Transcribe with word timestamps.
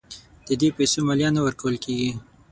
د 0.47 0.49
دې 0.61 0.69
پیسو 0.77 0.99
مالیه 1.07 1.29
نه 1.35 1.41
ورکول 1.47 1.75
کیږي. 1.83 2.11